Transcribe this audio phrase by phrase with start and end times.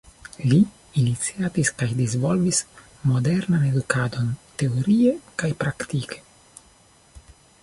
[0.51, 0.55] Li
[1.01, 2.63] iniciatis kaj disvolvis
[3.11, 6.25] modernan edukadon teorie kaj praktike.